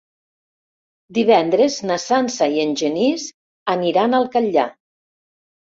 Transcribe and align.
Divendres 1.17 1.75
na 1.91 1.99
Sança 2.07 2.49
i 2.57 2.59
en 2.65 2.75
Genís 2.83 3.29
aniran 3.77 4.21
al 4.23 4.29
Catllar. 4.35 4.69